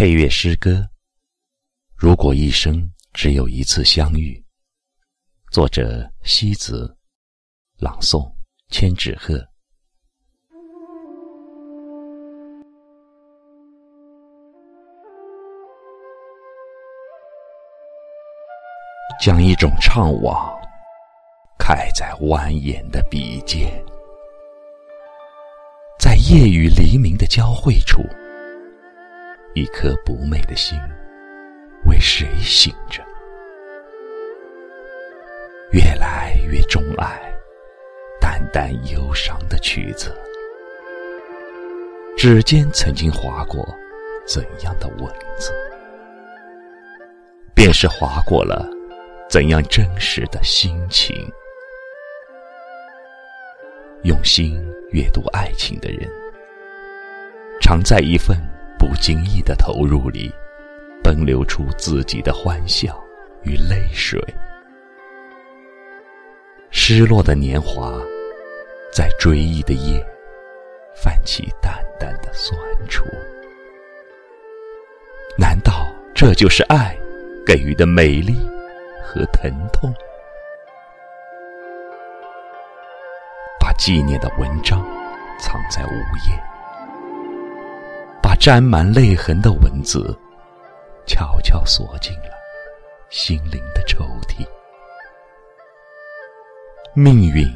[0.00, 0.88] 配乐诗歌。
[1.94, 4.42] 如果一生只有一次相遇，
[5.52, 6.96] 作者西子，
[7.76, 8.26] 朗诵
[8.70, 9.38] 千纸鹤。
[19.20, 20.50] 将一种怅惘
[21.58, 23.70] 开在蜿蜒的笔尖，
[25.98, 28.00] 在夜与黎明的交汇处，
[29.54, 30.78] 一颗不寐的心
[31.84, 33.02] 为谁醒着？
[35.72, 37.20] 越来越钟爱
[38.20, 40.16] 淡淡忧伤的曲子，
[42.16, 43.68] 指尖曾经划过
[44.24, 45.52] 怎样的文字，
[47.54, 48.68] 便是划过了。
[49.28, 51.16] 怎样真实的心情？
[54.02, 56.10] 用心阅读爱情的人，
[57.60, 58.36] 常在一份
[58.80, 60.32] 不经意的投入里，
[61.04, 62.98] 奔流出自己的欢笑
[63.42, 64.18] 与泪水。
[66.70, 67.92] 失落的年华，
[68.90, 70.02] 在追忆的夜，
[70.94, 73.04] 泛起淡淡的酸楚。
[75.36, 76.96] 难道这就是爱
[77.44, 78.34] 给予的美丽？
[79.04, 79.92] 和疼痛，
[83.58, 84.80] 把纪念的文章
[85.38, 85.90] 藏在午
[86.28, 86.49] 夜，
[88.40, 90.18] 沾满泪痕的文字
[91.06, 92.30] 悄悄锁进了
[93.10, 94.46] 心灵的抽屉。
[96.94, 97.46] 命运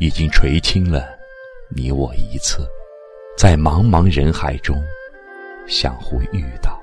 [0.00, 1.06] 已经垂青了
[1.68, 2.66] 你我一次，
[3.36, 4.82] 在茫茫人海中
[5.68, 6.82] 相互遇到，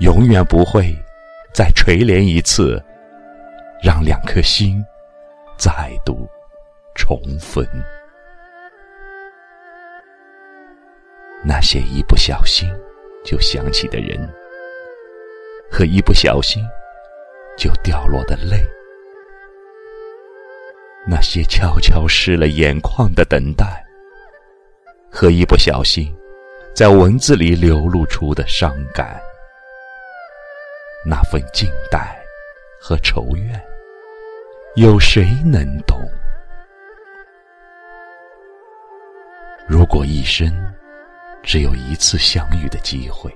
[0.00, 0.94] 永远不会。
[1.54, 2.82] 再垂怜一次，
[3.82, 4.82] 让两颗心
[5.58, 6.26] 再度
[6.94, 7.66] 重逢。
[11.44, 12.68] 那些一不小心
[13.24, 14.16] 就想起的人，
[15.70, 16.64] 和一不小心
[17.56, 18.64] 就掉落的泪，
[21.04, 23.84] 那些悄悄湿了眼眶的等待，
[25.10, 26.14] 和一不小心
[26.74, 29.20] 在文字里流露出的伤感。
[31.04, 32.16] 那份静待
[32.80, 33.60] 和愁怨，
[34.76, 35.98] 有谁能懂？
[39.66, 40.48] 如果一生
[41.42, 43.34] 只有一次相遇的机会，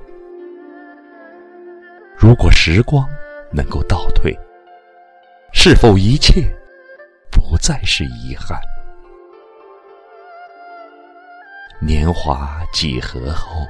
[2.17, 3.09] 如果时光
[3.53, 4.37] 能够倒退，
[5.53, 6.43] 是否一切
[7.31, 8.59] 不再是遗憾？
[11.81, 13.67] 年华几何后，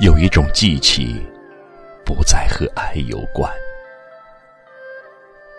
[0.00, 1.24] 有一种记起。
[2.04, 3.52] 不再和爱有关，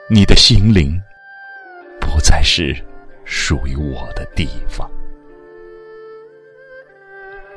[0.09, 0.99] 你的心灵
[2.01, 2.75] 不再是
[3.23, 4.89] 属于我的地方。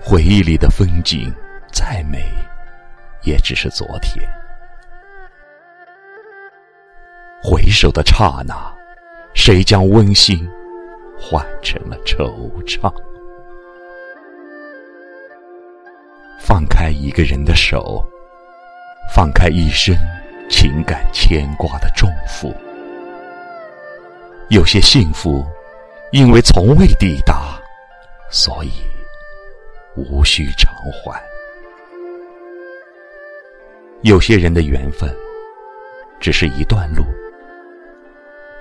[0.05, 1.33] 回忆里的风景
[1.73, 2.25] 再美，
[3.23, 4.29] 也只是昨天。
[7.43, 8.55] 回首的刹那，
[9.33, 10.49] 谁将温馨
[11.17, 12.93] 换成了惆怅？
[16.41, 18.05] 放开一个人的手。
[19.15, 19.95] 放开一生
[20.49, 22.55] 情感牵挂的重负，
[24.49, 25.45] 有些幸福，
[26.13, 27.61] 因为从未抵达，
[28.31, 28.71] 所以
[29.97, 31.21] 无需偿还；
[34.03, 35.15] 有些人的缘分，
[36.19, 37.05] 只是一段路，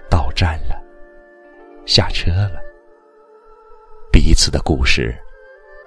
[0.10, 0.76] 到站了，
[1.86, 2.62] 下车了，
[4.12, 5.16] 彼此的故事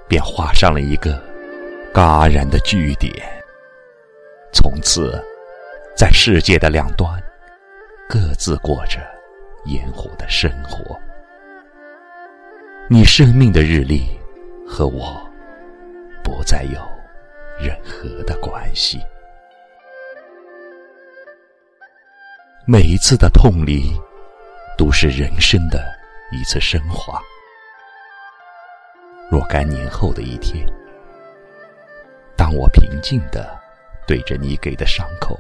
[0.09, 1.23] 便画上了一个
[1.93, 3.13] 戛然的句点。
[4.53, 5.23] 从此，
[5.97, 7.23] 在世界的两端，
[8.09, 8.99] 各自过着
[9.67, 10.99] 烟火的生活。
[12.89, 14.19] 你生命的日历
[14.67, 15.24] 和我
[16.45, 16.81] 再有
[17.59, 19.01] 任何的关系。
[22.67, 23.93] 每一次的痛离，
[24.79, 25.85] 都是人生的
[26.31, 27.21] 一次升华。
[29.31, 30.65] 若干年后的一天，
[32.37, 33.65] 当我平静的。
[34.07, 35.35] 对着你给的伤口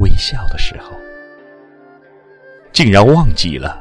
[0.00, 0.90] 微笑的时候，
[2.72, 3.80] 竟然忘记了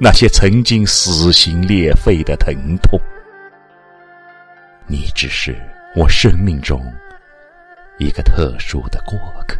[0.00, 3.00] 那些曾经撕心裂肺的疼痛。
[4.86, 5.56] 你只是
[5.94, 6.80] 我生命中
[7.98, 9.58] 一个特殊的过客。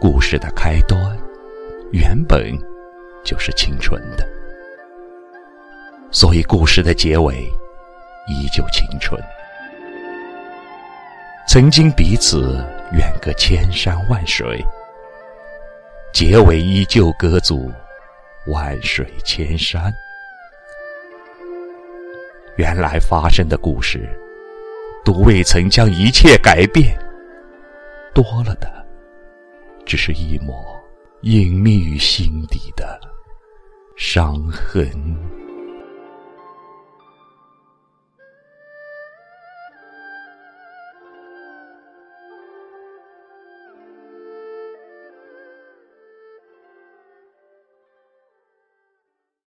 [0.00, 1.18] 故事的开端
[1.92, 2.56] 原本
[3.22, 4.26] 就是青春的，
[6.10, 7.34] 所以故事的结尾
[8.26, 9.20] 依旧青春。
[11.46, 14.64] 曾经彼此远隔千山万水，
[16.12, 17.70] 结尾依旧隔阻
[18.46, 19.92] 万水千山。
[22.60, 24.06] 原来发生的故事，
[25.02, 26.94] 都未曾将一切改变。
[28.14, 28.70] 多了的，
[29.86, 30.62] 只是一抹
[31.22, 33.00] 隐秘于心底的
[33.96, 34.92] 伤痕。